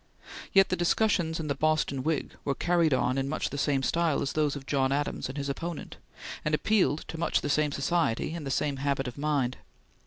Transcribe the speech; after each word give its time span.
Yet 0.51 0.69
the 0.69 0.75
discussions 0.75 1.39
in 1.39 1.47
the 1.47 1.53
Boston 1.53 2.01
Whig 2.01 2.33
were 2.43 2.55
carried 2.55 2.91
on 2.91 3.19
in 3.19 3.29
much 3.29 3.51
the 3.51 3.57
same 3.59 3.83
style 3.83 4.23
as 4.23 4.33
those 4.33 4.55
of 4.55 4.65
John 4.65 4.91
Adams 4.91 5.29
and 5.29 5.37
his 5.37 5.47
opponent, 5.47 5.97
and 6.43 6.55
appealed 6.55 7.05
to 7.09 7.19
much 7.19 7.41
the 7.41 7.49
same 7.49 7.71
society 7.71 8.33
and 8.33 8.43
the 8.43 8.49
same 8.49 8.77
habit 8.77 9.07
of 9.07 9.15
mind. 9.15 9.57